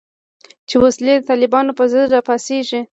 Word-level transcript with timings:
چې 0.67 0.75
ولس 0.81 0.95
د 1.05 1.09
طالبانو 1.29 1.71
په 1.77 1.83
ضد 1.91 2.07
راپاڅیږي 2.15 2.79